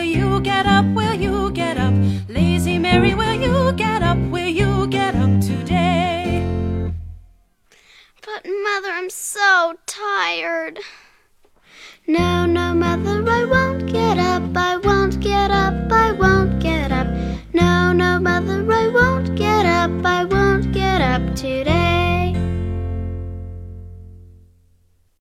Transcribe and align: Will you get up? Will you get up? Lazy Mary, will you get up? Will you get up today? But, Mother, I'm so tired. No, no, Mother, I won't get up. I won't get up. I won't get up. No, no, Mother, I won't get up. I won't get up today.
Will 0.00 0.06
you 0.06 0.40
get 0.40 0.64
up? 0.64 0.86
Will 0.94 1.12
you 1.12 1.50
get 1.50 1.76
up? 1.76 1.92
Lazy 2.26 2.78
Mary, 2.78 3.12
will 3.14 3.34
you 3.34 3.70
get 3.74 4.02
up? 4.02 4.16
Will 4.16 4.48
you 4.48 4.86
get 4.86 5.14
up 5.14 5.42
today? 5.42 6.42
But, 8.24 8.46
Mother, 8.46 8.92
I'm 8.92 9.10
so 9.10 9.74
tired. 9.84 10.78
No, 12.06 12.46
no, 12.46 12.72
Mother, 12.72 13.22
I 13.28 13.44
won't 13.44 13.92
get 13.92 14.16
up. 14.16 14.56
I 14.56 14.78
won't 14.78 15.20
get 15.20 15.50
up. 15.50 15.92
I 15.92 16.12
won't 16.12 16.62
get 16.62 16.90
up. 16.90 17.08
No, 17.52 17.92
no, 17.92 18.18
Mother, 18.18 18.72
I 18.72 18.88
won't 18.88 19.36
get 19.36 19.66
up. 19.66 19.90
I 20.02 20.24
won't 20.24 20.72
get 20.72 21.02
up 21.02 21.36
today. 21.36 21.79